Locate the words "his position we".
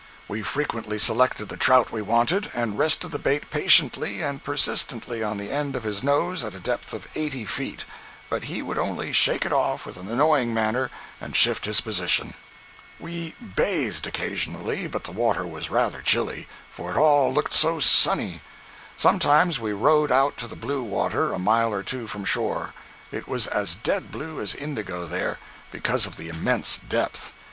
11.65-13.33